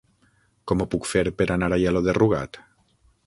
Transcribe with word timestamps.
Com 0.71 0.81
ho 0.81 0.87
puc 0.93 1.09
fer 1.09 1.23
per 1.41 1.47
anar 1.57 1.71
a 1.73 1.77
Aielo 1.79 2.03
de 2.09 2.15
Rugat? 2.21 2.59